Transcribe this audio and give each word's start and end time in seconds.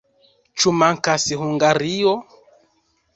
Ĉu 0.61 0.71
mankas 0.77 1.25
Hungario? 1.41 2.15